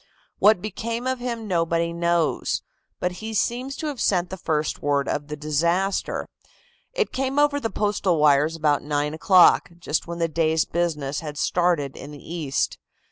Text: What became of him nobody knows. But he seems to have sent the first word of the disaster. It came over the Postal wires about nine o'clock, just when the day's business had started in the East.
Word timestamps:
What 0.39 0.63
became 0.63 1.05
of 1.05 1.19
him 1.19 1.47
nobody 1.47 1.93
knows. 1.93 2.63
But 2.99 3.11
he 3.21 3.35
seems 3.35 3.75
to 3.75 3.85
have 3.85 4.01
sent 4.01 4.31
the 4.31 4.35
first 4.35 4.81
word 4.81 5.07
of 5.07 5.27
the 5.27 5.35
disaster. 5.35 6.27
It 6.91 7.11
came 7.13 7.37
over 7.37 7.59
the 7.59 7.69
Postal 7.69 8.17
wires 8.17 8.55
about 8.55 8.81
nine 8.81 9.13
o'clock, 9.13 9.69
just 9.77 10.07
when 10.07 10.17
the 10.17 10.27
day's 10.27 10.65
business 10.65 11.19
had 11.19 11.37
started 11.37 11.95
in 11.95 12.09
the 12.09 12.17
East. 12.33 12.79